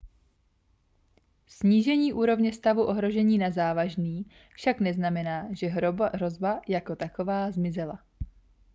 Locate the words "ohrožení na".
2.87-3.51